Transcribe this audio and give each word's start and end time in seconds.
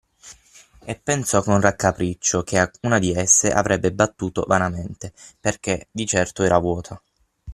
E 0.83 0.95
pensò 0.95 1.43
con 1.43 1.61
raccapriccio 1.61 2.41
che 2.41 2.57
a 2.57 2.71
una 2.81 2.97
di 2.97 3.13
esse 3.13 3.51
avrebbe 3.53 3.93
battuto 3.93 4.45
vanamente, 4.47 5.13
perché 5.39 5.89
di 5.91 6.07
certo 6.07 6.41
era 6.41 6.57
vuota. 6.57 6.99